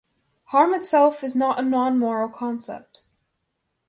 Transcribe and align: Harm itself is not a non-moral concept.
Harm 0.45 0.73
itself 0.73 1.23
is 1.23 1.35
not 1.35 1.59
a 1.59 1.61
non-moral 1.61 2.27
concept. 2.27 3.01